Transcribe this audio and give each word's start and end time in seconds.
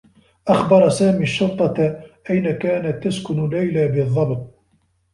أخبر 0.47 0.89
سامي 0.89 1.23
الشّرطة 1.23 2.03
أين 2.29 2.51
كانت 2.57 3.03
تسكن 3.03 3.49
ليلى 3.49 3.87
بالضّبط. 3.87 4.55